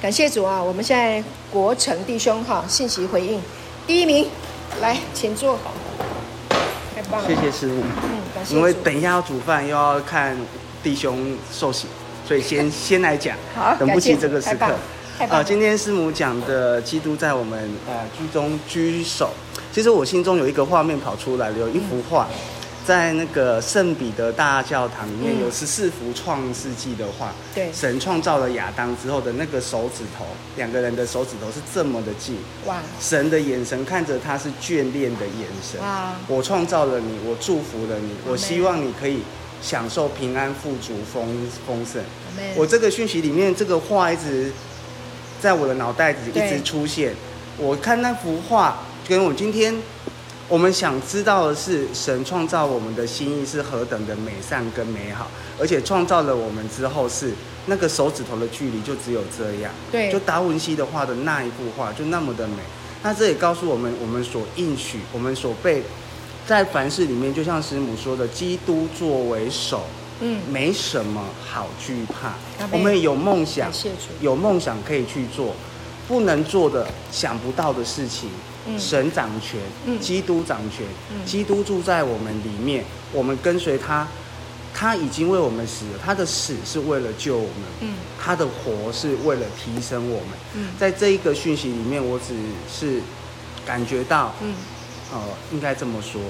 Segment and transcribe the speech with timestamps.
[0.00, 0.62] 感谢主啊！
[0.62, 1.22] 我们现在
[1.52, 3.38] 国成弟兄哈信息回应
[3.86, 4.26] 第一名，
[4.80, 5.58] 来，请坐。
[6.94, 7.28] 太棒了！
[7.28, 7.82] 谢谢师母。
[8.04, 8.54] 嗯，感谢。
[8.54, 10.34] 因为等一下要煮饭，又要看
[10.82, 11.86] 弟兄受洗，
[12.26, 13.36] 所以先先来讲。
[13.54, 14.56] 好，等不及这个时刻。
[15.18, 15.36] 太棒了。
[15.36, 19.28] 啊，今天师母讲的基督在我们呃居中居首，
[19.70, 22.26] 其实我心中有一个画面跑出来了，有一幅画。
[22.90, 27.32] 嗯在那个圣彼得大教堂里面，有十四幅创世纪的画。
[27.54, 32.36] 对，神创造了亚当之后的那个手指头，两个人的手指头是这么的近。
[32.66, 32.78] 哇！
[33.00, 35.80] 神的眼神看着他是眷恋的眼神。
[35.80, 36.16] 哇！
[36.26, 39.20] 我创造了你，我祝福了你，我希望你可以
[39.62, 42.02] 享受平安、富足、丰丰盛。
[42.56, 44.50] 我这个讯息里面，这个画一直
[45.40, 47.14] 在我的脑袋里一直出现。
[47.56, 49.76] 我看那幅画，跟我今天。
[50.50, 57.32] 我们想知道的是，神创造我们的心意是何等的美善跟美好，而且创造了我们之后是
[57.66, 59.70] 那个手指头的距离就只有这样。
[59.92, 62.56] 对，就达文西的画的那一幅画就那么的美。
[63.00, 65.84] 那这也告诉我们，我们所应许，我们所被
[66.48, 69.84] 在凡事里面，就像师母说的，基督作为首，
[70.18, 72.34] 嗯，没什么好惧怕。
[72.72, 73.70] 我们有梦想，
[74.20, 75.54] 有梦想可以去做，
[76.08, 78.28] 不能做的、想不到的事情。
[78.78, 84.06] 神掌权，嗯，基督掌权，嗯，基督住在我们里面，我们跟随他，
[84.74, 92.34] 他已经为我们死了，他的死是为了救我们，嗯，他的活是为了提升我们，嗯，在这一个讯息里面，我只
[92.70, 93.00] 是
[93.64, 94.54] 感觉到，嗯，
[95.12, 95.20] 呃，
[95.52, 96.20] 应该这么说，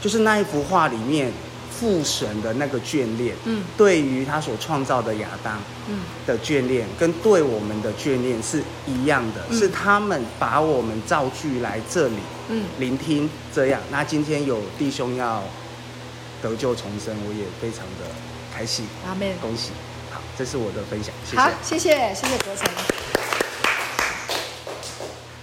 [0.00, 1.32] 就是那一幅画里面。
[1.78, 12.16] 父神的那个眷恋，嗯，对于他所创造的亚当，嗯，的眷恋，跟对我们的眷恋是一样的，嗯，是他们把我们造聚来这里，
[12.48, 13.80] 嗯，聆听这样。
[13.90, 15.42] 那今天有弟兄要
[16.40, 18.14] 得救重生，我也非常的
[18.54, 19.70] 开心，阿门，恭喜。
[20.10, 21.42] 好，这是我的分享，谢谢。
[21.42, 22.68] 好，谢谢，谢谢国成。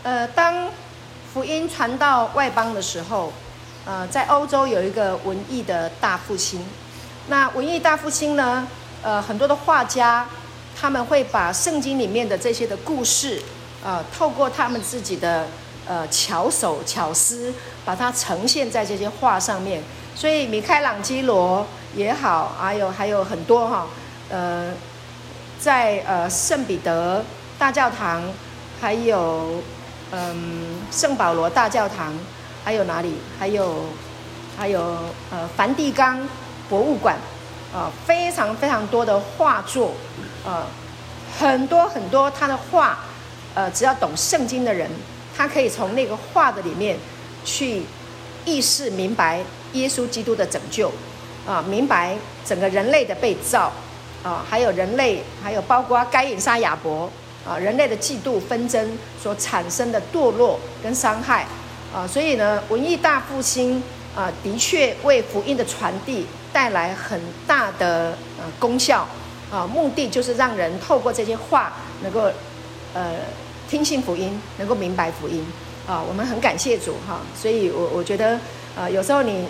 [0.03, 0.69] 呃，当
[1.33, 3.33] 福音传到外邦的时候。
[3.89, 6.63] 呃，在欧洲有一个文艺的大复兴。
[7.27, 8.67] 那文艺大复兴呢，
[9.01, 10.27] 呃，很多的画家
[10.79, 13.41] 他们会把圣经里面的这些的故事，
[13.83, 15.47] 呃，透过他们自己的
[15.87, 17.51] 呃巧手巧思，
[17.83, 19.81] 把它呈现在这些画上面。
[20.15, 23.87] 所以米开朗基罗也好，还有还有很多哈，
[24.29, 24.71] 呃，
[25.59, 27.25] 在呃圣彼得
[27.57, 28.21] 大教堂，
[28.79, 29.63] 还有
[30.11, 32.13] 嗯圣保罗大教堂。
[32.69, 33.15] 还有哪里？
[33.39, 33.85] 还有，
[34.55, 34.79] 还有
[35.31, 36.19] 呃，梵蒂冈
[36.69, 37.15] 博物馆，
[37.73, 39.93] 啊、呃，非常非常多的画作，
[40.45, 40.63] 呃，
[41.39, 42.99] 很多很多他的画，
[43.55, 44.87] 呃，只要懂圣经的人，
[45.35, 46.95] 他可以从那个画的里面
[47.43, 47.81] 去
[48.45, 49.39] 意识明白
[49.73, 50.91] 耶稣基督的拯救，
[51.47, 52.15] 啊、明白
[52.45, 53.71] 整个人类的被造，
[54.21, 57.09] 啊、还有人类，还有包括该隐杀亚伯，
[57.43, 61.47] 啊、人类的嫉妒纷争所产生的堕落跟伤害。
[61.93, 63.81] 啊，所以呢，文艺大复兴
[64.15, 69.07] 啊，的确为福音的传递带来很大的呃功效
[69.51, 71.73] 啊，目的就是让人透过这些话
[72.03, 72.29] 能够
[72.93, 73.15] 呃
[73.67, 75.43] 听信福音，能够明白福音
[75.87, 76.01] 啊。
[76.07, 78.39] 我们很感谢主哈，所以我我觉得
[78.77, 79.45] 啊，有时候你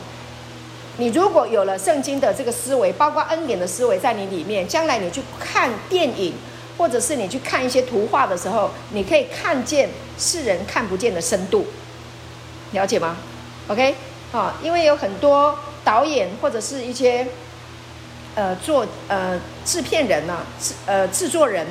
[0.97, 6.33] 你如果有了圣经的这个思维，包括恩典的思维在你里面，将来你去看电影，
[6.77, 11.65] 或者是你去看一些图画的时候，你可以看见世人看不见的深度。
[12.71, 13.17] 了解吗
[13.67, 13.95] ？OK，
[14.31, 17.25] 啊，因为有很多导演或者是一些
[18.35, 21.65] 呃做呃制片人呐、啊，制呃制作人，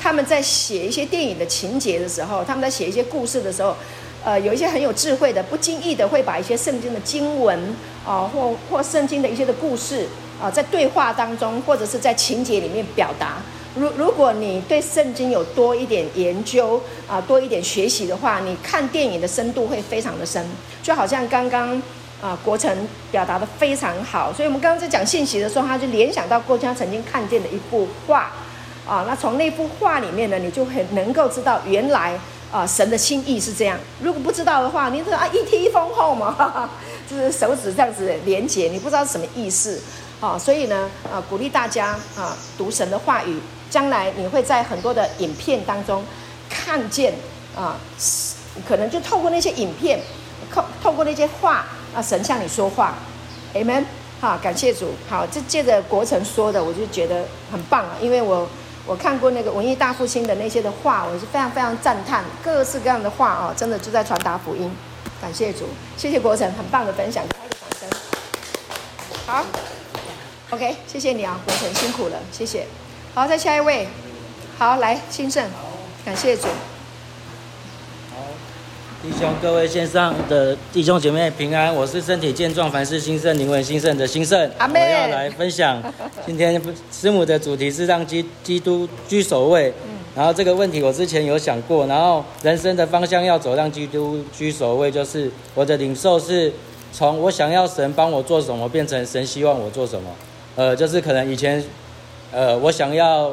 [0.00, 3.76] 他们在写一些电影的情节的时候，他们在写一些故事的时候，
[4.24, 7.58] 呃，有一些很有智慧的，不经意的会把一些圣经的经文
[8.04, 10.08] 啊、或或圣经的一些的故事
[10.42, 13.36] 啊、在对话当中或者是在情节里面表达。
[13.76, 20.44] 如如果你对圣经有多一点研究啊，多一点学习的话，你看电影的深度会非常的深，
[20.82, 21.80] 就好像刚刚
[22.20, 28.32] 啊国成表达的非常好，所以我们刚刚在讲信息的时候，他就联想到过去他曾经看见的一幅画
[28.84, 32.18] 啊，那从那幅画里面呢，你就很能够知道原来
[32.50, 33.78] 啊神的心意是这样。
[34.02, 36.70] 如果不知道的话，你说啊一踢一丰厚嘛，哈哈，
[37.08, 39.80] 就是手指这样子连接，你不知道是什么意思
[40.20, 43.38] 啊，所以呢啊鼓励大家啊读神的话语。
[43.70, 46.04] 将来你会在很多的影片当中
[46.50, 47.14] 看见
[47.56, 47.78] 啊，
[48.68, 50.00] 可能就透过那些影片，
[50.52, 51.64] 透透过那些话
[51.94, 52.96] 啊，神向你说话
[53.54, 53.84] ，Amen。
[54.20, 54.92] 好，感谢主。
[55.08, 58.46] 好，这借着国成说的，我就觉得很棒啊，因为我
[58.86, 64.70] 我看过那个文艺大复兴的那些的话，我是非常非常赞叹，各式各样的话啊，真的就在传达福音。
[65.22, 65.64] 感谢主，
[65.96, 67.88] 谢谢国成，很棒的分享，给他一个掌声。
[69.26, 69.44] 好
[70.50, 72.66] ，OK，谢谢你啊，国成辛苦了，谢谢。
[73.12, 73.88] 好，再下一位。
[74.56, 75.44] 好，来，兴盛。
[76.04, 76.44] 感谢主。
[78.12, 78.18] 好，
[79.02, 84.48] 弟兄各位线上的弟兄姐妹平安，我是身体健壮、凡事兴盛、灵魂兴盛的兴盛。
[84.58, 84.80] 阿妹。
[84.80, 85.82] 我要来分享，
[86.24, 86.62] 今天
[86.92, 89.74] 师母的主题是让基基督居首位。
[90.14, 96.52] 然后这个问题我之前有想过，然后人生的方向要走，让基督居首位，就是我的领受是
[96.92, 100.08] 从我想要神帮我做什么，变成神希望我做什么。
[100.54, 101.62] 呃，就是可能以前，
[102.32, 103.30] 呃，我想要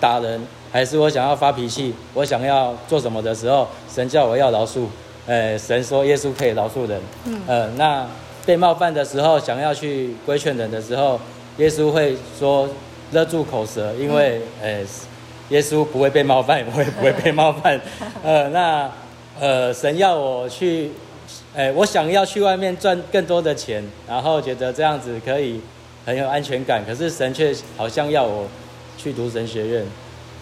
[0.00, 0.40] 打人，
[0.70, 4.86] 还是我想要发脾气，我想要做什么的时候，神叫我要饶恕，
[5.26, 7.00] 呃，神说耶稣可以饶恕人。
[7.26, 7.40] 嗯。
[7.46, 8.06] 呃，那
[8.46, 11.18] 被冒犯的时候，想要去规劝人的时候，
[11.58, 12.68] 耶稣会说
[13.12, 14.80] 勒住口舌，因为，呃。
[15.48, 17.78] 耶稣不会被冒犯， 我也不会被冒犯。
[18.24, 18.90] 呃，那
[19.38, 20.90] 呃，神要我去，
[21.54, 25.60] 哎，我想要去外面赚更多的钱，然后觉得这样子可以
[26.04, 26.84] 很有安全感。
[26.84, 28.46] 可是神却好像要我
[28.96, 29.84] 去读神学院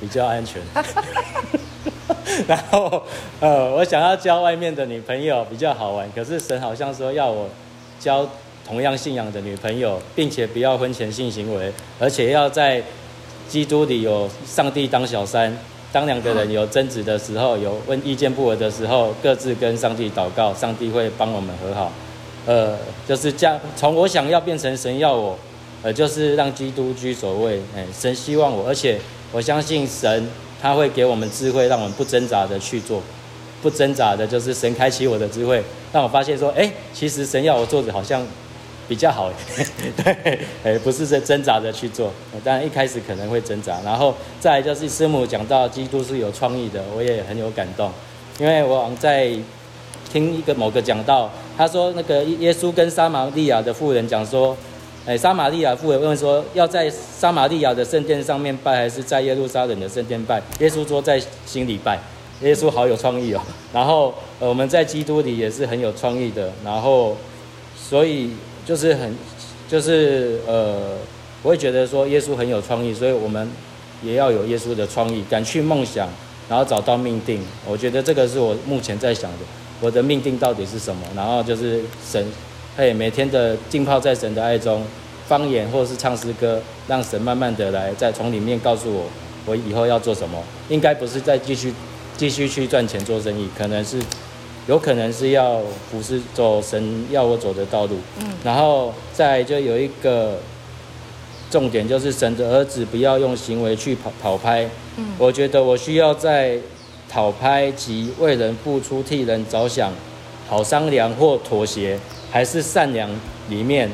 [0.00, 0.60] 比较安全。
[2.46, 3.02] 然后
[3.40, 7.48] 呃，我想要交外面的女朋友比较好玩，可是神好像说要我
[7.98, 8.28] 交
[8.66, 12.82] 同样信仰的女朋友，并且不要婚前性行为，而且要在。
[13.48, 15.52] 基督里有上帝当小三，
[15.90, 21.90] 当两个人有争执的时候，有问意见不合的时候，各自跟上帝祷告，上帝会帮我们和好。
[22.46, 22.78] 呃，
[23.08, 25.36] 就是这样，从我想要变成神要我，
[25.82, 27.60] 呃，就是让基督居首位。
[27.76, 28.98] 哎，神希望我，而且
[29.32, 30.28] 我相信神
[30.60, 33.02] 他会给我们智慧，让我们不挣扎的去做，
[33.62, 35.62] 不挣扎的，就是神开启我的智慧，
[35.92, 38.26] 让我发现说，哎，其实神要我做的好像。
[38.88, 39.30] 比较好，
[40.02, 42.12] 对，哎，不是在挣扎的去做，
[42.42, 47.88] 当然一开始可能会挣扎，然后再来就是师母讲到基督是有创意的，我也很有感动，
[48.40, 49.30] 因为我在
[50.12, 54.56] 听一个某个讲到，他说那个耶稣跟撒玛利亚的妇人讲说，
[55.10, 60.40] 哎，撒玛利亚妇人问说要在撒玛利亚的圣殿上面拜，还是在耶路撒冷的圣殿拜？
[60.60, 61.98] 耶稣说在心里拜，
[62.42, 63.40] 耶稣好有创意哦。
[63.74, 67.16] 然后呃我们在基督里也是很有创意的，然后
[67.76, 68.30] 所以。
[68.66, 69.16] 就是很，
[69.68, 70.94] 就是呃，
[71.42, 73.50] 我会觉得说耶稣很有创意，所以我们
[74.00, 76.06] 也要有耶稣的创意，敢去梦想，
[76.48, 77.40] 然后找到命定。
[77.66, 79.38] 我觉得这个是我目前在想的，
[79.80, 81.02] 我的命定到底是什么？
[81.16, 82.24] 然后就是神，
[82.80, 84.82] 嘿，每天的浸泡在神的爱中，
[85.26, 89.04] 方言或者是唱诗歌，让神慢慢的来再从里面告诉我，
[89.44, 90.42] 我以后要做什么。
[90.70, 91.74] 应该不是再继续
[92.16, 94.00] 继续去赚钱做生意，可能是。
[94.66, 95.60] 有可能是要
[95.90, 100.38] 不是走神要我走的道路，嗯，然后再就有一个
[101.50, 104.66] 重点，就是神的儿子不要用行为去跑讨拍，
[104.96, 106.56] 嗯，我觉得我需要在
[107.10, 109.92] 讨拍及为人付出、替人着想、
[110.50, 111.96] 好商量或妥协，
[112.28, 113.08] 还是善良
[113.48, 113.88] 里面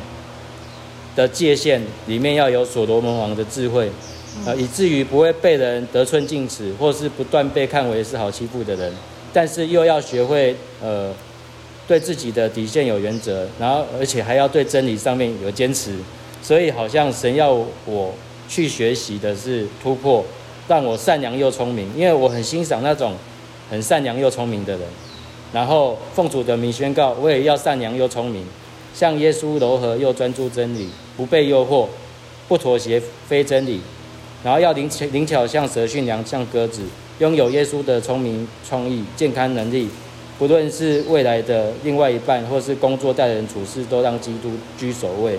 [1.15, 3.91] 的界限里面要有所罗门王的智慧，
[4.47, 8.91] 呃，以至于不会被人得寸进尺，或是不断被看为是好欺负的人。
[9.35, 11.13] 但是又要学会，呃，
[11.87, 15.95] 对自己的底线有原则，然后而且还要对真理上面有坚持，
[16.41, 17.53] 所以好像神要
[17.85, 18.15] 我
[18.49, 20.25] 去学习的是突破，
[20.67, 23.13] 让我善良又聪明，因为我很欣赏那种
[23.71, 24.83] 很善良又聪明的人。
[25.53, 28.45] 然后奉主的名宣告，我也要善良又聪明，
[28.93, 31.87] 像耶稣柔和又专注真理，不被诱惑，
[32.49, 33.81] 不妥协非真理，
[34.45, 36.83] 然后要灵巧灵巧像蛇，驯良像鸽子。
[37.19, 39.89] 拥有耶稣的聪明、创意、健康能力，
[40.39, 45.39] 不论是未来的另外一半，或是工作、待人处事，都让基督居首位。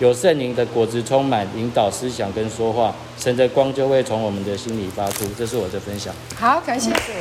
[0.00, 5.26] 有圣灵的果子充满，引导思想跟说话，神的光就会从我们的心里发出。
[5.36, 6.14] 这是我的分享。
[6.34, 7.12] 好，感谢主，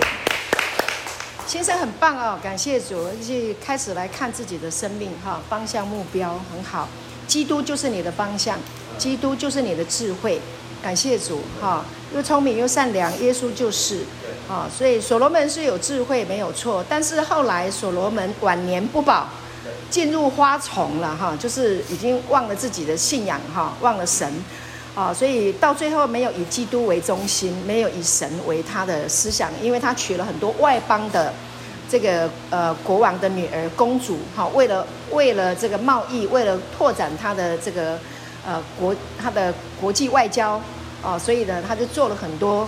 [1.47, 6.89] 先生很棒哦，感谢主，而且开始来看自己的生命哈，方向目标很好。
[7.25, 8.59] 基督就是你的方向，
[8.97, 10.41] 基督就是你的智慧。
[10.83, 14.01] 感谢主哈，又聪明又善良，耶稣就是
[14.49, 19.27] 啊，所以所罗门是有智慧没有错，但是后来所罗门晚年不保，
[19.89, 24.31] 进入花丛了哈，就是已经忘了自己的信仰哈，忘了神
[24.97, 31.31] 啊，所以到最后没有以基督为中心，没有以神为他的思想，因为他娶了很多外邦的
[31.87, 37.99] 这个呃国王的女儿公主哈，为了为了这个贸易，为了拓展他的这个。
[38.49, 40.53] 呃，国他的国际外交，
[41.03, 42.65] 哦、所以呢，他就做了很多，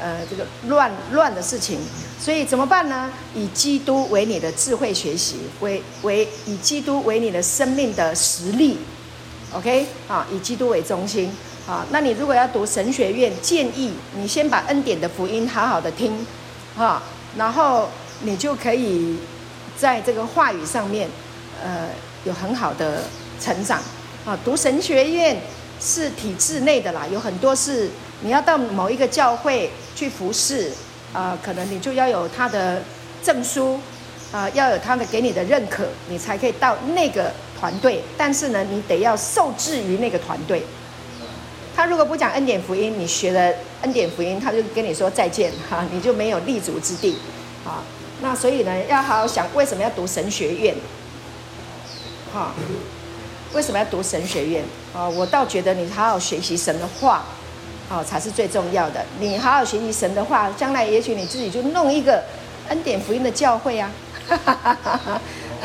[0.00, 1.78] 呃，这个乱乱的事情。
[2.18, 3.08] 所以怎么办呢？
[3.32, 8.78] 以基督为你的智慧学习，为为以基督为你的生命的实力
[9.52, 11.30] ，OK 啊，以基督为中心
[11.66, 11.86] 啊。
[11.90, 16.26] 那你如果要读神学院，建议你先把恩典的福音好好的听，
[16.76, 17.02] 啊，
[17.36, 17.88] 然后
[18.22, 19.16] 你就可以
[19.76, 21.08] 在这个话语上面，
[21.62, 21.88] 呃，
[22.24, 23.04] 有很好的
[23.40, 23.80] 成长。
[24.26, 25.40] 啊，读神学院
[25.80, 27.88] 是体制内的啦，有很多是
[28.20, 30.70] 你要到某一个教会去服侍，
[31.14, 32.82] 啊、可能你就要有他的
[33.22, 33.80] 证书，
[34.30, 38.02] 啊、要有他的给你的认可，你才可以到那个团队。
[38.18, 40.62] 但是呢，你得要受制于那个团队。
[41.80, 47.16] 他如果不讲恩典福音，你学了恩典福音，他就跟你说再见哈，你就没有立足之地
[47.64, 47.80] 啊。
[48.20, 50.74] 那所以呢，要好好想为什么要读神学院，
[52.34, 52.52] 哈？
[53.54, 54.62] 为什么要读神学院
[54.94, 55.08] 啊？
[55.08, 57.24] 我倒觉得你好好学习神的话，
[57.88, 59.02] 啊，才是最重要的。
[59.18, 62.22] 你好好学习神的话，将来也许你自己就弄一个
[62.68, 63.90] 恩典福音的教会啊，
[64.28, 65.00] 哈哈哈哈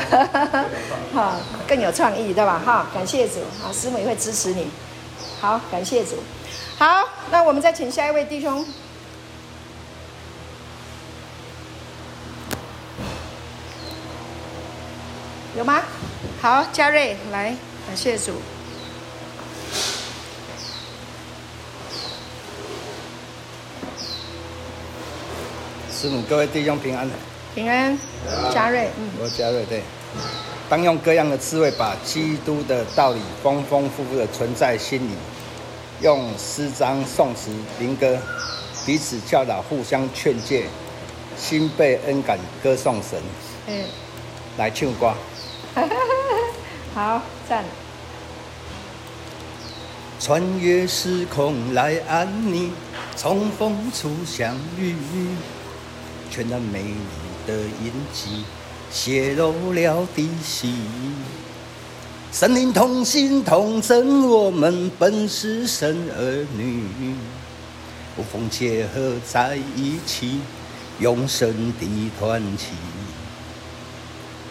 [0.08, 0.64] 哈，
[1.12, 1.36] 哈，
[1.68, 2.58] 更有创意，对吧？
[2.64, 4.66] 哈，感谢主，啊，师母也会支持你。
[5.40, 6.16] 好，感谢主。
[6.78, 8.64] 好，那我们再请下一位弟兄。
[15.56, 15.82] 有吗？
[16.42, 17.56] 好，嘉瑞来，
[17.86, 18.34] 感谢主。
[25.90, 27.08] 师母，各位弟兄平安。
[27.54, 27.98] 平安，
[28.52, 29.82] 嘉瑞，嗯，我嘉瑞对。
[30.68, 35.12] 当用各样的智慧，把基督的道理丰丰富富的存在心里，
[36.00, 38.18] 用诗章、颂词、灵歌
[38.84, 40.64] 彼此教导，互相劝诫，
[41.36, 43.20] 心被恩感，歌颂神。
[43.68, 43.84] 嗯，
[44.58, 45.14] 来唱歌。
[46.94, 47.64] 好赞！
[50.18, 52.72] 穿越时空来安你，
[53.16, 54.96] 重逢处相遇，
[56.30, 56.96] 全然美丽
[57.46, 58.44] 的印记，
[58.96, 60.72] 泄露了底细。
[62.32, 66.82] 神灵同心同证，我们本是神儿女，
[68.16, 70.40] 无缝结合在一起，
[70.98, 72.68] 永生的团契。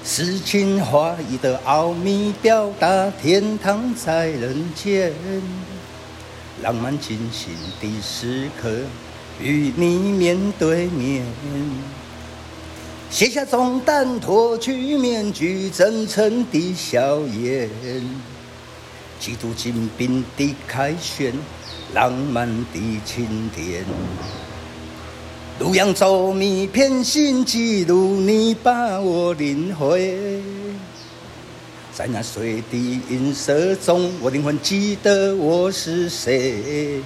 [0.03, 5.11] 诗情画意的奥秘，表达天堂在人间，
[6.61, 8.69] 浪漫惊心的时刻，
[9.41, 11.25] 与你面对面，
[13.09, 17.69] 卸下重担，脱去面具，真诚的笑颜，
[19.19, 21.33] 基督精兵的凯旋，
[21.93, 23.85] 浪漫的庆典。
[25.59, 30.41] 路阳走迷，偏心记录你把我领回，
[31.93, 37.01] 在那水滴银色中，我灵魂记得我是谁。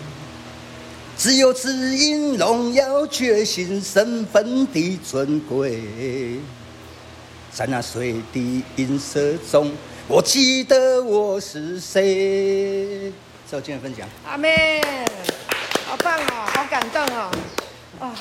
[1.19, 6.39] 只有指引荣耀确信身份的尊贵，
[7.51, 9.69] 在那水滴云色中，
[10.07, 13.11] 我记得我是谁。
[13.51, 14.07] 这我今天分享。
[14.25, 14.81] 阿妹，
[15.85, 17.31] 好棒哦，好感动哦。
[17.99, 18.11] 哦，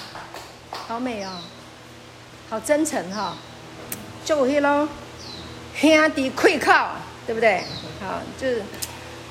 [0.73, 1.39] 好美哦，
[2.51, 3.33] 好真诚哈、哦，
[4.25, 4.89] 就迄咯，
[5.77, 7.63] 兄弟愧靠，对不对？
[8.01, 8.61] 好，就是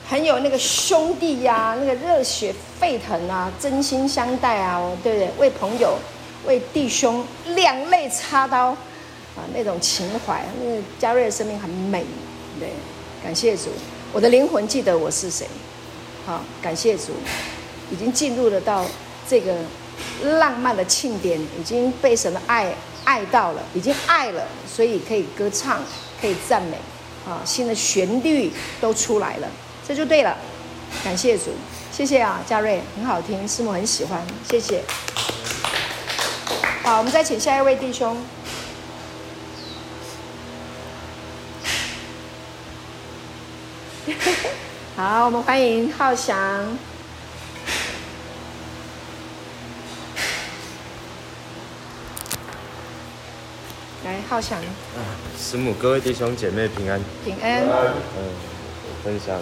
[0.09, 5.29] 很有那个兄弟呀、那个热血沸腾啊，真心相待啊，对不对？
[5.37, 5.97] 为朋友、
[6.45, 8.67] 为弟兄两肋插刀
[9.35, 12.05] 啊，那种情怀，那个嘉瑞的生命很美，
[12.59, 12.69] 对，
[13.21, 13.69] 感谢主，
[14.13, 15.45] 我的灵魂记得我是谁，
[16.25, 17.11] 好，感谢主，
[17.91, 18.85] 已经进入了到
[19.27, 19.55] 这个。
[20.23, 22.71] 浪漫的庆典已经被神的爱
[23.03, 25.81] 爱到了，已经爱了，所以可以歌唱，
[26.21, 26.77] 可以赞美，
[27.27, 29.47] 啊，新的旋律都出来了，
[29.88, 30.36] 这就对了。
[31.03, 31.51] 感谢主，
[31.91, 34.84] 谢谢啊，嘉瑞，很好听，师母很喜欢，谢谢。
[36.84, 38.17] 好，我们再请下一位弟兄。
[44.96, 46.36] 好，我们欢迎浩翔。
[54.06, 54.58] 来，浩翔。
[54.58, 54.63] 啊，
[55.38, 57.00] 师母，各位弟兄姐妹平安。
[57.24, 57.62] 平安。
[57.62, 59.38] 嗯，我分享，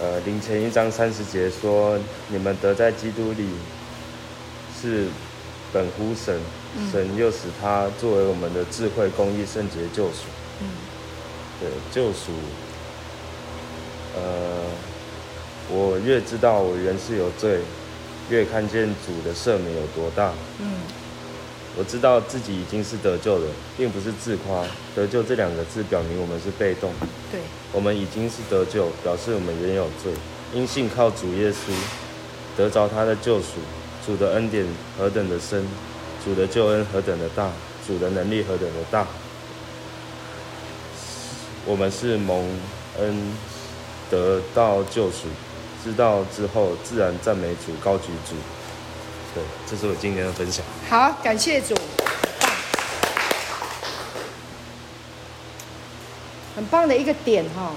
[0.00, 1.98] 呃，林前一章三十节说
[2.30, 3.48] ：“你们得在基督里，
[4.80, 5.08] 是
[5.72, 6.38] 本乎神，
[6.76, 10.26] 嗯、神又使他作为我们的智慧、公义、圣洁、救赎。”
[10.62, 10.68] 嗯。
[11.58, 12.30] 对，救赎。
[14.14, 14.62] 呃，
[15.68, 17.58] 我越知道我原是有罪，
[18.30, 20.32] 越看见主的赦免有多大。
[20.60, 20.78] 嗯。
[21.78, 24.64] 我知道自己已经是得救了，并不是自夸。
[24.96, 26.92] 得救这两个字表明我们是被动。
[27.30, 27.40] 对，
[27.72, 30.12] 我们已经是得救，表示我们原有罪。
[30.52, 31.72] 因信靠主耶稣，
[32.56, 33.60] 得着他的救赎。
[34.04, 34.66] 主的恩典
[34.98, 35.64] 何等的深，
[36.24, 37.50] 主的救恩何等的大，
[37.86, 39.06] 主的能力何等的大。
[41.64, 42.44] 我们是蒙
[42.98, 43.32] 恩
[44.10, 45.28] 得到救赎，
[45.84, 48.34] 知道之后自然赞美主，高举主。
[49.34, 50.64] 对，这是我今天的分享。
[50.90, 51.74] 好，感谢主，
[52.40, 52.50] 棒，
[56.56, 57.72] 很棒的一个点哈、哦，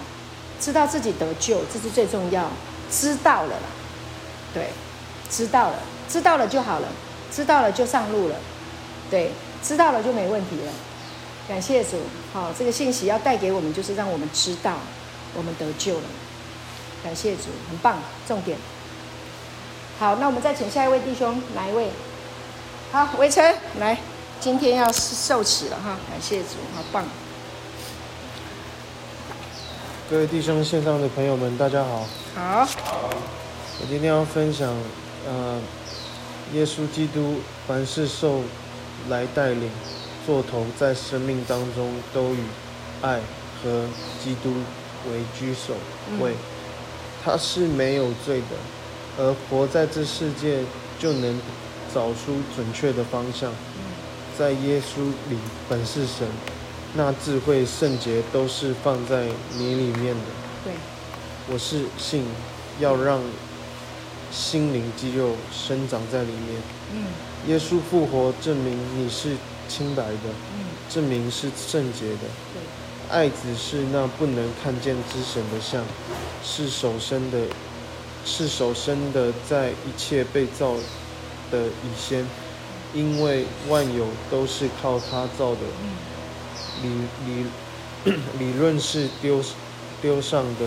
[0.62, 2.50] 知道自己得救，这是最重要。
[2.90, 3.68] 知道了啦，
[4.54, 4.70] 对，
[5.30, 5.76] 知道了，
[6.08, 6.88] 知道了就好了。
[7.30, 8.36] 知道了就上路了，
[9.10, 10.72] 对，知道了就没问题了。
[11.50, 11.98] 感谢主，
[12.34, 14.78] 好，这个信息要带给我们，就是让我们知道
[15.36, 16.04] 我们得救了。
[17.04, 18.58] 感谢主，很棒，重点。
[20.00, 21.90] 好，那我们再请下一位弟兄，哪一位？
[22.92, 23.42] 好，伟成
[23.80, 23.98] 来，
[24.42, 27.06] 今天要受洗了哈，感谢主，好棒。
[30.10, 32.06] 各位弟兄线上的朋友们，大家好。
[32.36, 32.68] 好。
[33.80, 34.68] 我今天要分享，
[35.26, 35.62] 呃，
[36.52, 38.42] 耶稣基督凡事受
[39.08, 39.72] 来带领、
[40.26, 42.44] 做头，在生命当中都以
[43.02, 43.22] 爱
[43.64, 43.86] 和
[44.22, 44.52] 基督
[45.10, 45.76] 为居首
[46.20, 46.34] 位。
[47.24, 48.58] 他是没有罪的，
[49.18, 50.60] 而活在这世界
[51.00, 51.40] 就能
[51.94, 53.52] 找出准确的方向。
[54.38, 55.38] 在耶稣里
[55.70, 56.28] 本是神。
[56.94, 60.22] 那智慧圣洁都是放在你里面的。
[60.66, 60.74] 对，
[61.50, 62.26] 我是信，
[62.82, 63.22] 要让
[64.30, 66.62] 心灵肌肉生长在里面。
[66.94, 67.06] 嗯，
[67.48, 69.38] 耶稣复活证明你是
[69.70, 70.30] 清白的。
[70.58, 72.28] 嗯，证明是圣洁的。
[72.54, 72.62] 对，
[73.10, 75.82] 爱子是那不能看见之神的像，
[76.44, 77.40] 是手生的，
[78.26, 80.76] 是手生的，在一切被造
[81.52, 82.26] 的以先，
[82.94, 85.62] 因为万有都是靠他造的。
[85.84, 86.12] 嗯。
[86.82, 86.90] 理
[87.28, 89.44] 理 理论是丢
[90.02, 90.66] 丢上的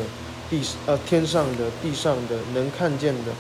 [0.49, 3.33] 地呃天上的地上的能看见的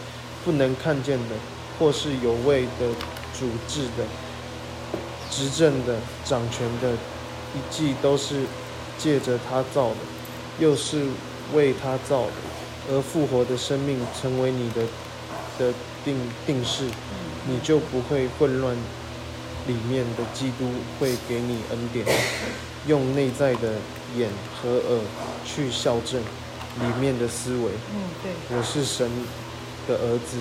[0.44, 1.36] 不能看见的
[1.78, 2.88] 或是有位的
[3.38, 4.04] 主治的
[5.30, 6.92] 执政的掌权的
[7.54, 8.42] 一切都是
[8.98, 9.96] 借着他造的，
[10.58, 11.06] 又是
[11.52, 12.32] 为他造的，
[12.90, 14.82] 而复活的生命成为你的
[15.58, 15.72] 的
[16.04, 16.88] 定定式，
[17.46, 18.76] 你就不会混乱。
[19.66, 20.68] 里面的基督
[21.00, 22.04] 会给你恩典，
[22.86, 23.72] 用内在的
[24.14, 24.28] 眼
[24.60, 25.00] 和耳
[25.42, 27.70] 去校正里面的思维。
[27.94, 28.58] 嗯，对。
[28.58, 29.10] 我是神
[29.88, 30.36] 的儿子，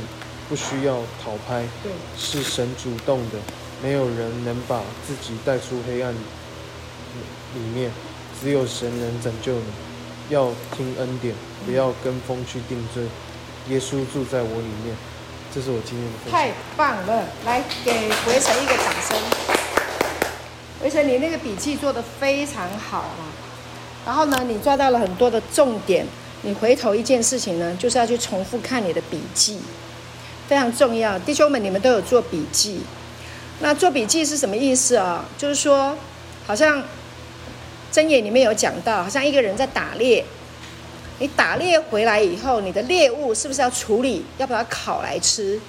[0.50, 1.66] 不需要讨拍。
[1.82, 1.94] 对。
[2.18, 3.40] 是神主动的，
[3.82, 7.90] 没有人能把自己带出黑暗里面，
[8.42, 9.64] 只有神能拯救你。
[10.32, 11.34] 要听恩典，
[11.66, 13.06] 不要跟风去定罪。
[13.70, 14.98] 耶稣住在我里面。
[15.54, 16.34] 这是我今天的分享。
[16.34, 17.92] 太棒了，来给
[18.28, 19.16] 维成一个掌声。
[20.82, 23.30] 维成，你那个笔记做得非常好啊。
[24.04, 26.08] 然后呢，你抓到了很多的重点。
[26.42, 29.60] 你回头一件事情呢，就是要去重复看你的笔记，
[30.48, 31.18] 非常重要。
[31.20, 32.82] 弟兄们，你们都有做笔记。
[33.60, 35.24] 那做笔记是什么意思啊？
[35.38, 35.96] 就是说，
[36.48, 36.84] 好像
[37.94, 40.26] 箴言里面有讲到，好像一个人在打猎。
[41.20, 44.26] 你打猎回来以后，你的猎物是不是要处理？
[44.38, 45.60] 要把它烤来吃？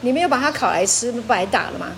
[0.00, 1.92] 你没有把它烤来吃，不白打了吗？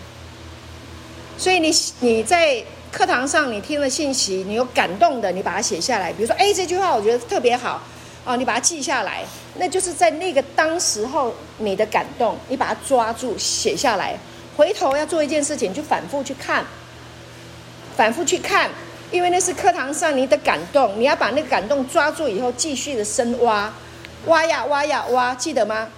[1.36, 6.12] 所以你你在课堂上你听了信息，你有感动的，你把它写下来。
[6.12, 7.82] 比如说，哎，这句话我觉得特别好
[8.24, 9.24] 哦，你把它记下来。
[9.56, 14.18] 那就是在那个当时候你的感动，你把它抓住写下来。
[14.56, 16.64] 回头要做一件事情，就反复去看，
[17.96, 18.70] 反复去看。
[19.10, 23.72] 因为那是课堂上你的感动，你要把那个感动抓住以后，继续的深挖，
[24.26, 25.88] 挖呀挖呀挖，记得吗？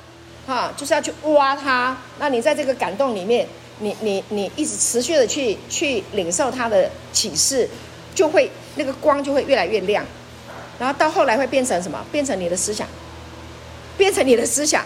[0.46, 1.96] 哈，就是要去挖它。
[2.18, 3.46] 那你在这个感动里面，
[3.80, 7.68] 你你你一直持续的去去领受它的启示，
[8.14, 10.04] 就会那个光就会越来越亮，
[10.78, 12.04] 然后到后来会变成什么？
[12.12, 12.86] 变成你的思想，
[13.98, 14.84] 变成你的思想，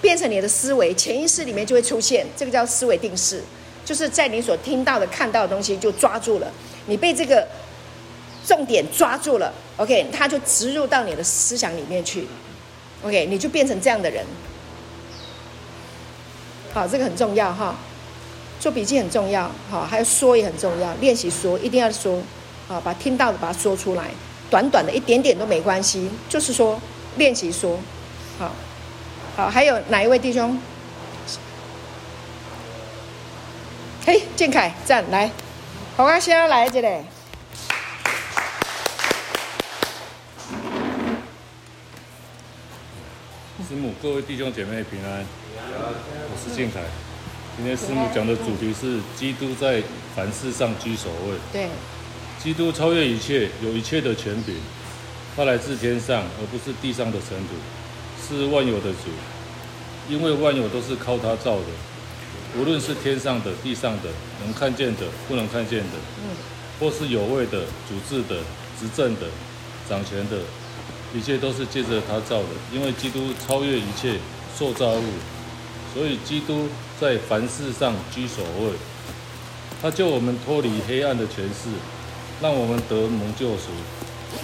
[0.00, 3.42] 变成你的思维，潜意识里面就会出现，这个叫思维定式，
[3.84, 6.50] 就是在你所听到的、看到的东西就抓住了。
[6.90, 7.46] 你被这个
[8.44, 12.26] 重点抓住了，OK，它就植入到你的思想里面去
[13.04, 14.26] ，OK，你就变成这样的人。
[16.74, 17.76] 好，这个很重要哈，
[18.58, 22.20] 做笔记很重要，好，还有说也很重要，练习说一定要说，
[22.66, 24.10] 好，把听到的把它说出来，
[24.50, 26.80] 短短的一点点都没关系，就是说
[27.16, 27.78] 练习说，
[28.36, 28.52] 好，
[29.36, 30.58] 好，还有哪一位弟兄？
[34.04, 35.30] 嘿，建凯，站来。
[36.00, 36.88] 好啊，先要来这里。
[43.68, 45.26] 师母，各位弟兄姐妹平安。
[45.62, 46.80] 我是建凯。
[47.54, 49.82] 今天师母讲的主题是基督在
[50.16, 51.36] 凡事上居首位。
[51.52, 51.68] 对。
[52.42, 54.56] 基督超越一切，有一切的权柄。
[55.36, 57.54] 他来自天上，而不是地上的尘土，
[58.26, 59.10] 是万有的主。
[60.08, 61.66] 因为万有都是靠他造的。
[62.58, 64.10] 无论是天上的、地上的，
[64.42, 66.34] 能看见的、不能看见的，嗯，
[66.80, 68.40] 或是有位的、主治的、
[68.78, 69.26] 执政的、
[69.88, 70.38] 掌权的，
[71.14, 72.48] 一切都是借着他造的。
[72.72, 74.14] 因为基督超越一切
[74.58, 75.04] 受造物，
[75.94, 76.68] 所以基督
[77.00, 78.72] 在凡事上居首位。
[79.80, 81.70] 他救我们脱离黑暗的权势，
[82.42, 83.70] 让我们得蒙救赎，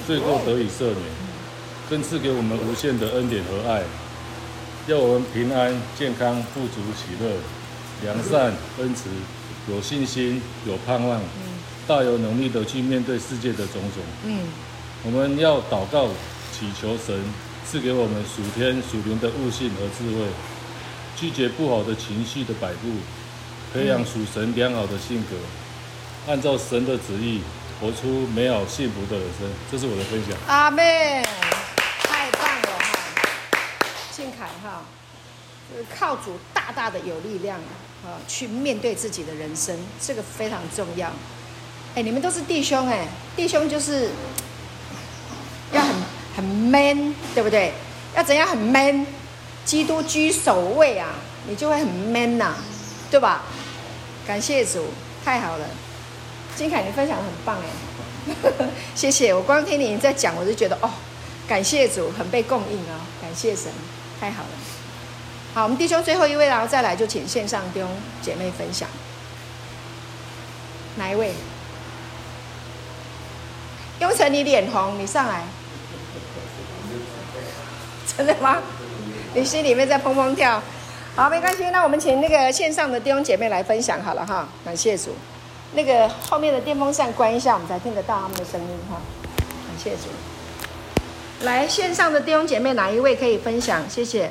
[0.06, 0.96] 罪过得以赦免，
[1.90, 3.82] 更赐给我们无限的恩典和爱，
[4.86, 7.32] 要我们平安、健康、富足、喜乐。
[8.02, 9.08] 良善、恩慈、
[9.68, 11.20] 有信心、有盼望，
[11.86, 14.02] 大有能力的去面对世界的种种。
[14.24, 14.40] 嗯，
[15.04, 16.08] 我们要祷告，
[16.52, 17.22] 祈求神
[17.68, 20.26] 赐给我们属天属灵的悟性和智慧，
[21.16, 22.88] 拒绝不好的情绪的摆布，
[23.72, 25.36] 培养属神良好的性格，
[26.30, 27.40] 按照神的旨意
[27.80, 29.48] 活出美好幸福的人生。
[29.70, 30.36] 这是我的分享。
[30.46, 31.24] 阿妹，
[32.02, 32.98] 太棒了哈！
[34.12, 34.82] 庆凯哈，
[35.98, 37.72] 靠主大大的有力量啊，
[38.28, 41.10] 去面对自己的人生，这个非常重要。
[41.94, 44.10] 哎，你们都是弟兄哎，弟兄就是
[45.72, 45.94] 要很
[46.36, 47.72] 很 man，对不对？
[48.14, 49.06] 要怎样很 man？
[49.64, 51.08] 基督居首位啊，
[51.48, 52.56] 你就会很 man 呐、啊，
[53.10, 53.42] 对吧？
[54.26, 54.84] 感谢主，
[55.24, 55.66] 太好了。
[56.54, 59.34] 金凯，你分享的很棒哎， 谢谢。
[59.34, 60.90] 我光听你在讲，我就觉得哦，
[61.48, 63.72] 感谢主，很被供应啊、哦，感谢神，
[64.20, 64.75] 太好了。
[65.56, 67.88] 好，我们弟兄最后一位，然后再来就请线上弟兄
[68.20, 68.86] 姐妹分享。
[70.96, 71.32] 哪一位？
[74.00, 75.44] 雍成，你脸红，你上来。
[78.18, 78.58] 真的吗？
[79.32, 80.62] 你心里面在砰砰跳。
[81.14, 84.46] 好，没关系，那我们请那个线上的弟兄姐妹来分享好了哈。
[84.62, 85.16] 感谢主。
[85.72, 89.00] 那个后面的电风扇关一下，我们才听得到他们的声音哈。
[89.38, 90.10] 感谢主。
[91.46, 93.88] 来，线上的弟兄姐妹，哪一位可以分享？
[93.88, 94.30] 谢谢。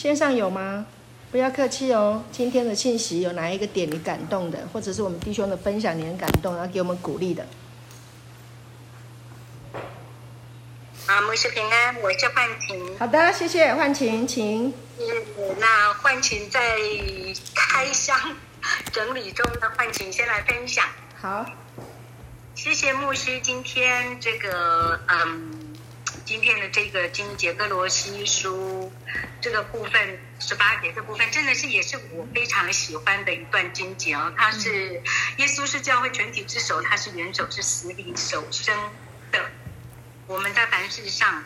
[0.00, 0.86] 线上有吗？
[1.30, 2.24] 不要客气哦。
[2.32, 7.44] 今天的信息有哪一个点你感动的，或者是我们弟兄的分享你很感动，然后给我们鼓励的？
[11.06, 12.98] 啊，牧师平安，我叫幻晴。
[12.98, 14.72] 好的，谢谢幻晴，请。
[14.98, 15.04] 嗯，
[15.58, 16.78] 那幻晴在
[17.54, 18.18] 开箱
[18.90, 20.82] 整理中的幻晴先来分享。
[21.20, 21.44] 好，
[22.54, 25.59] 谢谢牧师今天这个嗯。
[26.30, 28.92] 今天的这个经节歌罗西书
[29.40, 34.32] 这个部分十八节这部分真的是也是我非常喜欢的一段经节哦。
[34.38, 35.02] 他是
[35.38, 38.72] 耶稣是教会全体之首，他是元首，是死里首生
[39.32, 39.44] 的。
[40.28, 41.42] 我们在凡事上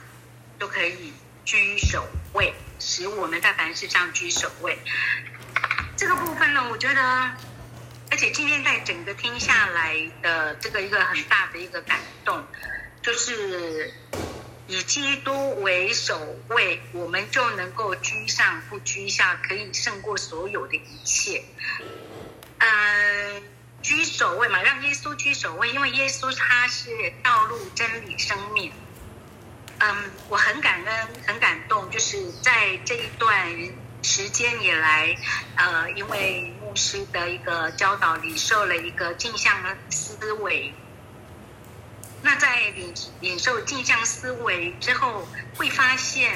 [0.59, 1.15] 都可以
[1.47, 4.79] 居首位，使我们在凡事上居首位。
[5.97, 7.01] 这个部分呢，我觉得，
[8.11, 12.45] 而且今天在整个听下来的这个一个很大的一个感动，
[13.01, 13.91] 就是。
[14.67, 21.45] 以基督为首位，我们就能够居上不居下，可以胜过所有的一切。
[22.59, 23.43] 嗯，
[23.83, 28.73] 居首位嘛，让耶稣居首位，因为耶稣他是道路、真理、生命。
[29.81, 33.53] 嗯，我很感恩、很感动，就是在这一段
[34.03, 35.15] 时间以来，
[35.57, 40.73] 呃，因为牧师的一个教导里，受了一个镜像的思维。
[42.27, 46.33] 那在领领受镜像思维之后，会发现，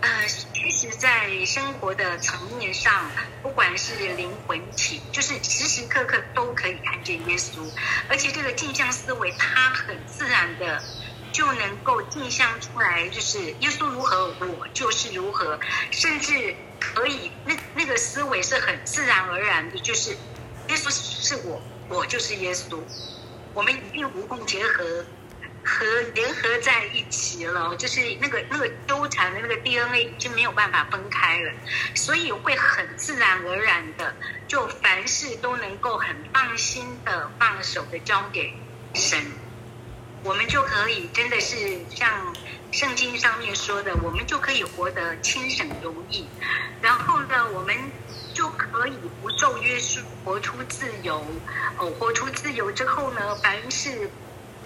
[0.00, 3.08] 呃，其实，在生活的层面上，
[3.40, 7.70] 不管是灵魂体，就是时时刻刻都可以看见耶稣，
[8.08, 10.82] 而且这个镜像思维，它很自然的
[11.30, 15.60] 就能够镜像出来，就是耶稣如何，我就是如何，
[15.92, 20.10] 甚至可以，那那个思维是很自然而然的，就是
[20.66, 22.80] 耶稣是我，我就是耶稣。
[23.56, 25.02] 我们已经无缝结合
[25.64, 31.50] 和联合在一起了，就是那个那个纠缠的那个 DNA 已经没有办法分开了，
[31.94, 34.14] 所以会很自然而然的，
[34.46, 38.52] 就凡事都能够很放心的放手的交给
[38.92, 39.18] 神，
[40.22, 42.36] 我们就可以真的是像
[42.72, 46.26] 圣经上面说的，我们就可以活得轻省容易，
[46.82, 47.74] 然后呢，我们。
[48.36, 51.24] 就可以不受约束，活出自由。
[51.78, 54.10] 哦，活出自由之后呢，凡是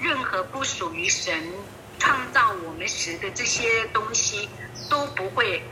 [0.00, 1.52] 任何不属于神
[1.96, 4.48] 创造我们时的这些东西，
[4.88, 5.62] 都不会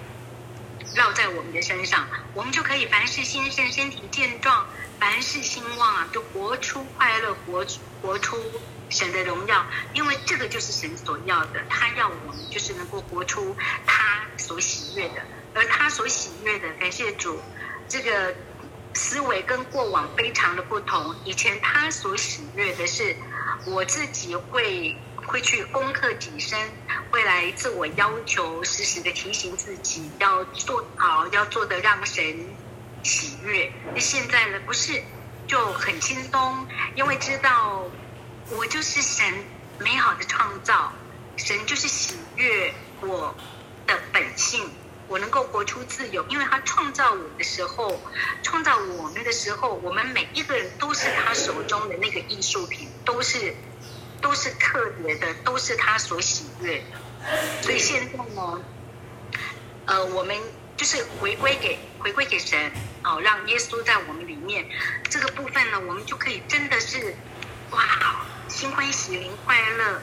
[0.95, 2.07] 绕在我们的身上。
[2.35, 4.65] 我们就可以凡事兴盛，身体健壮，
[5.01, 7.67] 凡事兴旺啊，就活出快乐，活
[8.01, 8.37] 活出
[8.91, 9.67] 神的荣耀。
[9.93, 17.41] 因为这个就是神所要的，他要我们就是能够活出他所喜悦的，而他所喜悦的，感谢主。
[17.89, 18.35] 这个
[18.95, 21.15] 思维跟过往非常的不同。
[21.25, 23.17] 以前他所喜悦的是，
[23.67, 24.95] 我自己会
[25.27, 26.59] 会去攻克己身，
[27.11, 32.47] 会来自我要求，时时的提醒自己要做好，要做的让神
[33.03, 33.73] 喜悦。
[33.95, 35.03] 那现在呢，不是
[35.47, 37.85] 就很轻松，因为知道
[38.51, 39.25] 我就是神
[39.79, 40.93] 美好的创造，
[41.37, 43.35] 神就是喜悦我
[43.87, 44.69] 的本性。
[45.09, 48.01] 我能够活出自由，因为他创造我的时候，
[48.43, 53.55] 创造我们的时候，我们每一个人都是他手中的那个艺术品，都是，
[54.21, 57.63] 都是特别的，都是他所喜悦的。
[57.63, 58.61] 所以现在呢，
[59.87, 60.37] 呃，我们
[60.77, 62.71] 就是回归给回归给神，
[63.03, 64.67] 哦，让耶稣在我们里面
[65.09, 67.17] 这个部分呢，我们就可以真的是
[67.71, 70.01] 哇，心欢喜灵快乐，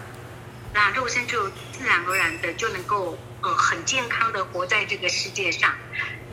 [0.73, 3.17] 那肉身就自然而然的就能够
[3.53, 5.73] 很健康的活在这个世界上。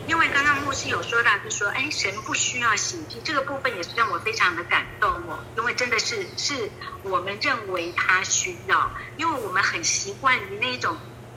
[0.09, 5.45] 因为刚刚牧师有说到，就说，哎，神不需要洗净，这个部分也是让我非常的感动哦。
[5.57, 6.71] 因为真的是是
[7.03, 10.97] 我们认为他需要，因为我们很习惯于那种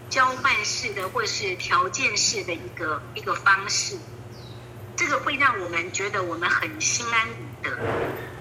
[0.10, 3.98] 交换式的或是条件式的一个一个方式，
[4.96, 7.78] 这个会让我们觉得我们很心安理得，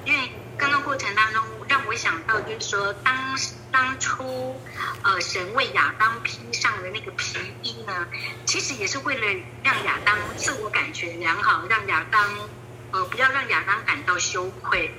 [0.04, 0.30] 因为。
[0.56, 1.42] 刚刚过程当中，
[1.74, 3.36] 让我想到就是说，当
[3.72, 4.54] 当初，
[5.02, 8.06] 呃，神为亚当披上的那个皮衣呢，
[8.46, 9.26] 其实也是为了
[9.64, 12.48] 让亚当自我感觉良好，让亚当，
[12.92, 14.94] 呃，不要让亚当感到羞愧，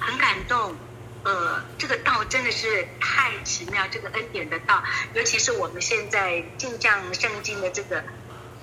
[0.00, 0.74] 很感动。
[1.22, 4.82] 呃，这个道真的是太奇妙，这个恩典的道，
[5.14, 8.02] 尤其是我们现在进讲圣经的这个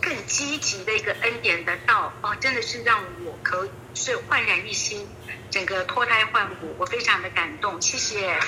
[0.08, 5.06] 更积极的一个恩典的道，哦，真的是让我可是焕然一新。
[5.52, 7.82] 整个脱胎换骨，我非常的感动。
[7.82, 8.40] 谢谢，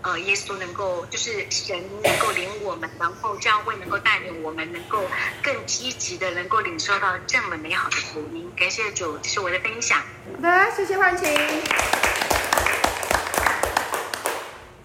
[0.00, 5.04] 呃，耶稣能够就是神能够领我们，然后教会能够带领我们，能够
[5.42, 8.50] 更积极的能够领受到这么美好的福音。
[8.56, 9.98] 感谢主，这是我的分享。
[9.98, 11.28] 好的，谢谢焕晴。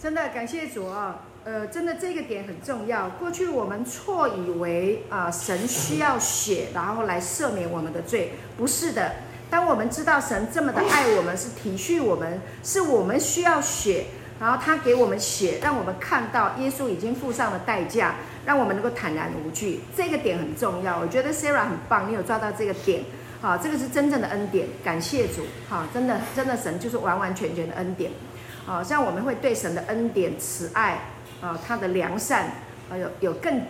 [0.02, 3.10] 真的感谢主啊，呃，真的这个点很重要。
[3.20, 9.12] 过去我们错以为啊，神需要血，然后来赦免我们的罪，不是的。
[9.50, 14.06] 当我们知道神这么的爱我们，是体恤我们，是我们需要血，
[14.40, 19.82] 然后他给我们血，让我们看到耶稣已经付上了代价，让我们能够坦然无惧。
[19.98, 23.04] 这个点很重要，我觉得 Sarah 很棒，你有抓到这个点，
[23.42, 28.12] 好，这个是真正的恩典，感谢主，好，真的真的神就是完完全全的恩典，
[28.70, 31.00] 好，像我们会对神的恩典、慈爱，
[31.42, 32.46] 啊，他的良善，
[32.92, 33.64] 啊，有有更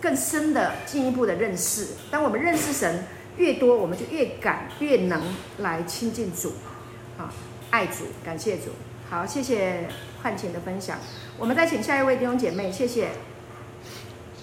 [0.00, 1.88] 更深的进一步的认识。
[2.08, 3.04] 当我们认识神。
[3.36, 5.20] 越多，我们就越敢、越能
[5.58, 6.54] 来亲近主，
[7.18, 7.34] 啊，
[7.68, 8.66] 爱主，感谢主。
[9.10, 9.88] 好，谢谢
[10.22, 11.00] 焕晴的分享。
[11.36, 13.08] 我们再请下一位弟兄姐妹，谢谢。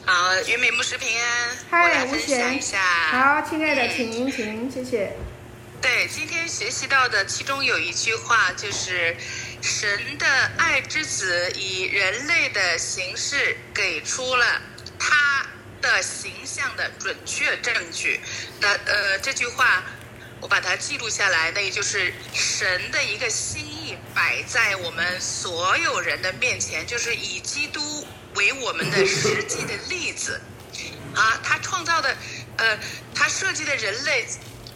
[0.06, 0.14] 好，
[0.46, 1.50] 云美牧师平安。
[1.70, 2.60] 嗨，吴贤。
[3.12, 5.14] 好，亲爱的，请您，请谢谢。
[5.82, 9.16] 对，今天学习到的其中有一句话，就是
[9.62, 10.26] 神的
[10.58, 14.62] 爱之子以人类的形式给出了
[15.00, 15.46] 他。
[15.82, 18.20] 的形象的准确证据，
[18.60, 19.84] 那呃这句话
[20.40, 30.40] 我把它记录下来，那也就是神的一个心意摆在我们所有人的面前，就是以基督为我们的实际的例子，
[31.16, 32.16] 啊，他创造的，
[32.58, 32.78] 呃，
[33.16, 34.28] 他设计的人类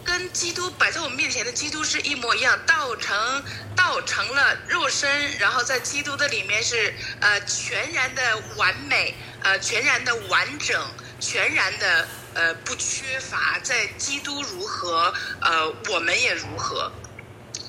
[0.06, 9.14] 跟基督摆在我们面前的基督是一模一样，道成道成了肉身，然后在基督的里面是呃全然的完美。
[9.42, 10.90] 呃，全然的完整，
[11.20, 16.90] 全然的呃不缺乏，在基督如何，呃，我们也如何。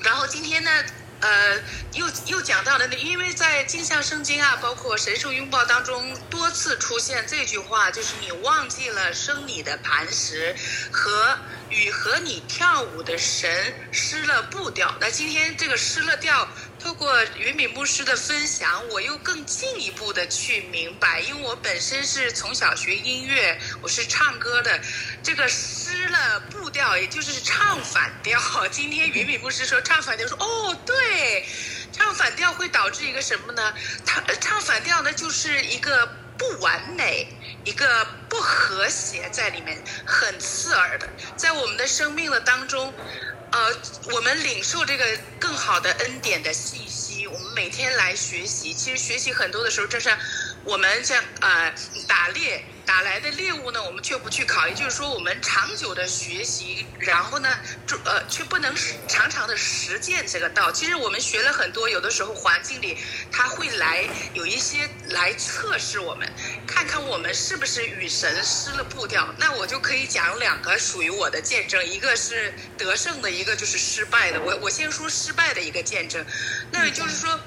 [0.02, 0.70] 然后今天呢，
[1.20, 1.56] 呃，
[1.92, 10.56] 又又讲到了，因为在镜像圣经啊，包括神圣拥抱当中多次出现这句话，就是你忘记了生你的磐石
[10.90, 11.38] 和
[11.70, 14.94] 与和你跳舞的神失了步调。
[15.00, 16.48] 那今天这个失了调。
[16.80, 24.80] 透过云敏牧师的分享，我又更进一步的去明白，因为我本身是从小学音乐，我是唱歌的，
[25.20, 28.40] 这个失了步调，也就是唱反调。
[28.70, 31.44] 今天云敏牧师说唱反调，说哦对，
[31.92, 33.74] 唱反调会导致一个什么呢？
[34.06, 36.06] 他唱反调呢，就是一个
[36.38, 37.26] 不完美，
[37.64, 42.94] 一个不和谐在里面，很刺耳的，在我们的生命的当中。
[43.50, 43.76] 呃，
[44.12, 45.04] 我们领受这个
[45.40, 48.74] 更好的恩典的信息，我们每天来学习。
[48.74, 50.18] 其实学习很多的时候，就像
[50.64, 51.74] 我们像呃
[52.06, 52.62] 打猎。
[52.88, 57.46] 打来的猎物呢，我们却不去考虑，就是说我们长久的学习，然后呢，
[57.86, 58.74] 就呃却不能
[59.06, 60.72] 常常的实践这个道。
[60.72, 62.96] 其实我们学了很多，有的时候环境里
[63.30, 66.26] 他会来有一些来测试我们，
[66.66, 69.34] 看看我们是不是与神失了步调。
[69.36, 74.40] 那我就可以讲两个属于我的见证，一个是得胜的，一个就是失败的。
[74.40, 76.24] 我我先说失败的一个见证，
[76.72, 77.38] 那也就是说。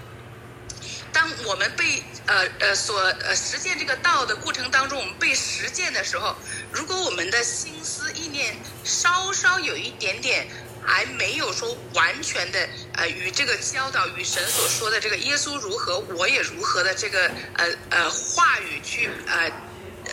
[1.22, 6.36] 当我们被呃呃所呃实践这个道的过程当中，我们被实践的时候，
[6.72, 10.48] 如果我们的心思意念稍稍有一点点
[10.84, 19.52] 还没有说完全的呃与这个教导与神所说的这个耶稣如何我也如何的这个呃呃话语去呃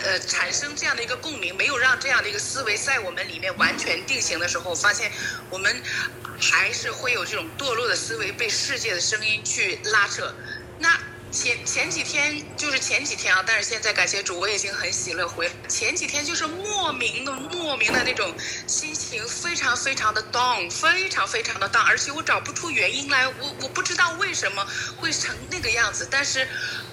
[0.03, 5.11] 呃产生这样的一个共鸣，没有让这样的一个思维在我们里面完全定型的时候，发现
[5.49, 5.81] 我们
[6.39, 10.31] 还是会有这种堕落的思维被世界的声音去拉扯。
[10.79, 10.97] 那
[11.29, 15.51] 前前几天就是前几天啊，但是现在感谢主，我已经很喜乐回。
[15.67, 18.33] 前几天就是莫名的莫名的那种
[18.65, 24.65] 心情，非常非常的 down，非常非常的 down，而且我找不出原因来，我我不知道为什么
[24.97, 26.07] 会成那个样子。
[26.09, 26.47] 但是，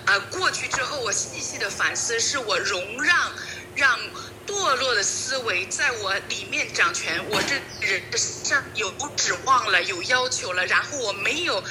[0.04, 3.32] 呃，过去之后，我细细的反思，是我容让
[3.74, 3.98] 让
[4.46, 11.64] 堕落的思维在我里面掌权，我这人的身上有指望了，有要求了，然后我没有。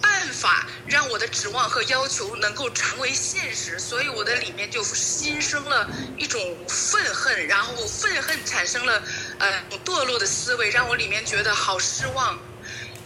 [0.00, 9.02] 办法让我的指望和要求能够成为现实，所以我的里面就心生了一种愤恨，然后愤恨产生了
[9.38, 12.38] 呃堕落的思维，让我里面觉得好失望。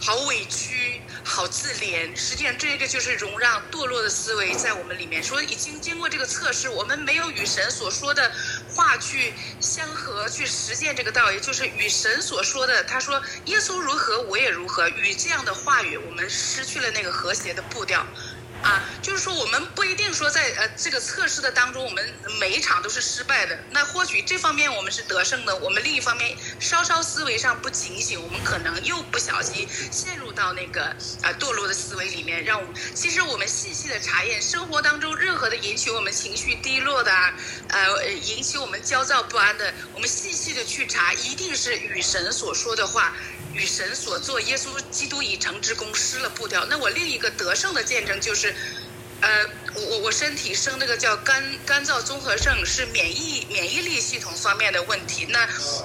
[0.01, 0.84] 好委屈，
[1.25, 2.15] 好自怜。
[2.15, 5.21] 实际上，这个就是容让堕落的思维在我们里面。
[5.23, 8.31] 说已经经过这个测试，我们没有与神所说的
[8.69, 14.87] 话去相合，去实践这个道，也就是与神所说的，他说耶稣如何，我也如何。
[14.87, 18.05] 与这样的话语，我们失去了那个和谐的步调。
[18.61, 23.57] 啊，就是说，我们不一定说在呃这个测试的当中，我们每一场都是失败的。
[23.69, 32.43] 那或许这方面我们是得胜的，我们另一方面稍稍思维上不警醒，我们可能又不小心陷入到那个啊、呃、堕落的思维里面。
[32.43, 37.33] 让我们其实我们细细的查验生活当中任何的引起我们情绪低落的啊，
[37.69, 43.15] 呃引起我们焦躁不安的，我们细细的去查，一定是与神所说的话。
[43.55, 46.65] 与神所做，耶稣基督已成之功失了步调。
[46.65, 48.53] 那我另一个得胜的见证就是，
[49.21, 55.25] 呃，我我我身体生那个叫肝肝燥综合症，是免疫免疫力系统方面的问题。
[55.29, 55.39] 那，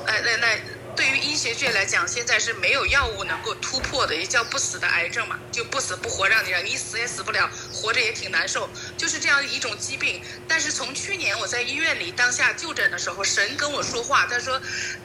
[0.06, 0.59] 呃，那那
[0.96, 10.20] 对于医学界来讲，现在是没有药物能够突破的，也叫不死的癌症嘛，就不死不活，让你让你死也死不了，活着也挺难受，就是这样一种疾病。
[10.48, 14.61] 但是从去年我在医院里当下就诊的时候，神跟我说话，他说，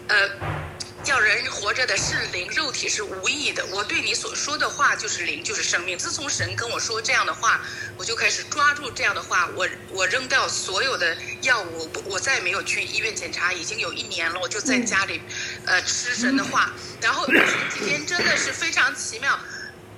[0.08, 0.64] 呃。
[1.05, 3.63] 叫人活着的是灵，肉体是无意的。
[3.67, 5.95] 我对你所说的话就是灵，就是生命。
[5.95, 7.61] 自从神跟我说这样的话，
[7.95, 9.47] 我就开始抓住这样的话。
[9.55, 14.39] 我我扔掉所有的药物，我我再也没有去医院检查，已经有一年了。
[14.41, 15.21] 我就在家里，
[15.65, 16.73] 呃，吃神的话。
[16.99, 19.39] 然后 前几天真的是非常奇妙，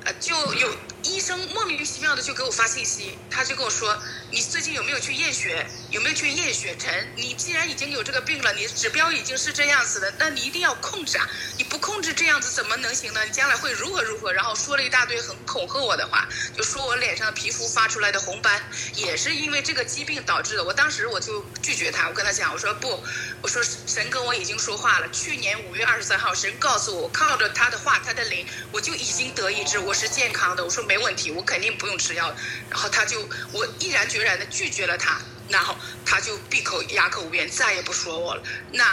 [0.03, 0.75] 呃，就有
[1.07, 3.97] 医生莫名其妙的就给我发信息，他就跟我说。
[4.29, 5.65] 你最近有没有去验血？
[5.89, 7.07] 有没有去验血沉？
[7.15, 11.25] 你既然已经有这个病了，你指标已经是这样子的，那你一定要控制啊！
[11.57, 13.23] 你不控制这样子怎么能行呢？
[13.23, 14.33] 你将来会如何如何？
[14.33, 18.61] 然后说了一大堆很恐吓我的话，就说我脸上的皮肤发出来的红斑
[18.95, 20.63] 也是因为这个疾病导致的。
[20.65, 23.01] 我当时我就拒绝他，我跟他讲，我说不，
[23.41, 25.09] 我说神跟我已经说话了。
[25.11, 30.65] 去年五月二十三号，神告诉我，靠着他的话，他的灵，我就已经得医治，我是健康的。
[30.65, 32.35] 我说没问题，我肯定不用吃药。
[32.69, 34.17] 然后他就我毅然决。
[34.27, 38.43] 然的拒绝了他，然后他就闭口哑口无言，再也不说我了。
[38.73, 38.83] 那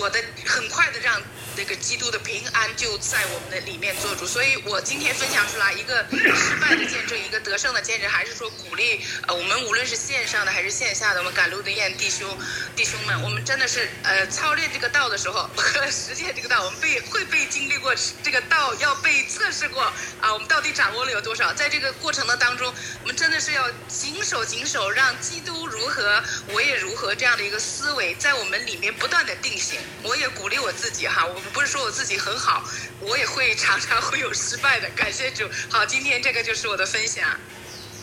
[0.00, 1.20] 我的很快的让。
[1.56, 12.28] 那个基督的平安就在我们的里面做主，所以我今天分享出来一个失败的见证，一个得胜的见证，还是说鼓励呃我们无论是线上的还是线下的，我们赶路的燕弟兄
[12.74, 19.80] 弟兄们，我们真的是呃操练这个道的时候和实践这个道，我们被会被经历过这个道要被测试过
[20.20, 21.52] 啊，我们到底掌握了有多少？
[21.52, 29.78] 在这个过程的当中，我们真的是要谨守谨守，让基督如何我也如何这样的一个思维在我们里面不断的定型。
[30.02, 31.42] 我也鼓励我自己哈，我们。
[31.52, 32.62] 不是说我自己很好，
[33.00, 34.88] 我也会常常会有失败的。
[34.96, 37.24] 感谢主，好，今天这个就是我的分享。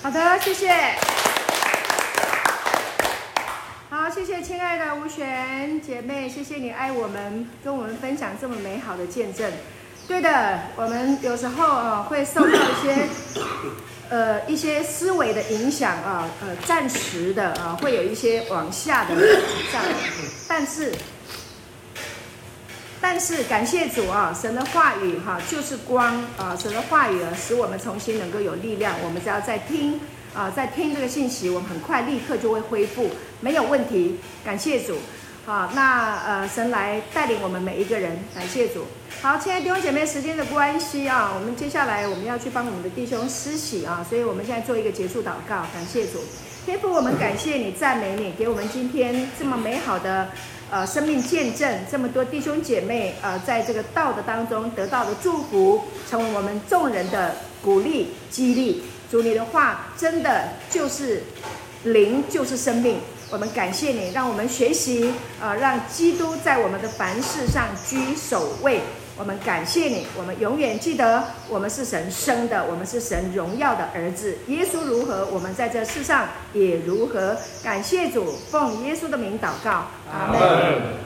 [0.01, 0.95] 好的，谢谢。
[3.89, 9.51] 好，谢谢亲爱的吴璇姐妹，谢谢你爱我们，跟我们分享这么美好的见证。
[10.07, 13.07] 对的，我们有时候啊会受到一些
[14.09, 19.33] 呃一些思维的影响啊，呃暂时的啊会有一些往下的这
[19.77, 19.85] 样，
[20.47, 20.91] 但是。
[23.03, 28.93] 但是感谢主啊，神的话语哈就是光啊，神的话语啊使我们重新能够有力量。
[29.03, 29.99] 我们只要在听
[30.35, 33.09] 啊，在听这个信息，我们很快立刻就会恢复，
[33.39, 34.17] 没有问题。
[34.45, 34.97] 感谢主，
[35.47, 38.85] 好，那呃神来带领我们每一个人，感谢主。
[39.19, 46.19] 好，亲爱的弟兄姐妹，时间的关系啊，我们接下来我们要去帮我们的弟兄施洗啊，所以我们现在做一个结束祷告，感谢主。
[46.67, 50.29] 天父，我们感谢你，赞美你，给我们今天这么美好的。
[50.71, 58.81] 呃，生命见证这么多弟兄姐妹，呃，在这个道的当中得到的祝福，成为我们众人的鼓励激励。
[59.11, 61.21] 主你的话真的就是
[61.83, 63.01] 灵，就是生命。
[63.29, 68.79] 我们感谢你，让我们学习，呃，让基督在我们的凡事上居首位。
[69.21, 74.35] 我们感谢你，我们永远记得，我们是神生的，我们是神荣耀的儿子。
[74.47, 77.37] 耶稣如何，我们在这世上也如何。
[77.63, 81.01] 感谢主，奉耶稣的名祷告，阿门。